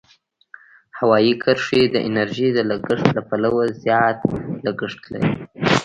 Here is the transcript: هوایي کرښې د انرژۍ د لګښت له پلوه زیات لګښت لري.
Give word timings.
هوایي 0.97 1.33
کرښې 1.43 1.81
د 1.89 1.95
انرژۍ 2.07 2.49
د 2.53 2.59
لګښت 2.69 3.07
له 3.17 3.21
پلوه 3.29 3.65
زیات 3.83 4.19
لګښت 4.65 5.01
لري. 5.13 5.33